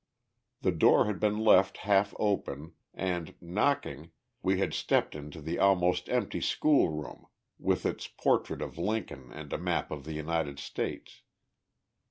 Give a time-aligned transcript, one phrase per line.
[0.61, 4.09] The door had been left half open, and, knocking,
[4.41, 7.27] we had stepped into the almost empty schoolroom,
[7.59, 11.21] with its portrait of Lincoln and a map of the United States.